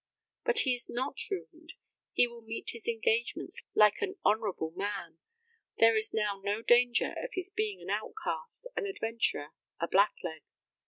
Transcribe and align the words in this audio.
But 0.45 0.61
he 0.61 0.73
is 0.73 0.89
not 0.89 1.19
ruined; 1.29 1.73
he 2.13 2.25
will 2.25 2.41
meet 2.41 2.71
his 2.71 2.87
engagements 2.87 3.61
like 3.75 4.01
an 4.01 4.15
honourable 4.25 4.71
man. 4.71 5.19
There 5.77 5.95
is 5.95 6.11
now 6.11 6.41
no 6.43 6.63
danger 6.63 7.13
of 7.23 7.33
his 7.35 7.51
being 7.51 7.83
an 7.83 7.91
outcast, 7.91 8.67
an 8.75 8.87
adventurer, 8.87 9.51
a 9.79 9.87
black 9.87 10.15
leg. 10.23 10.41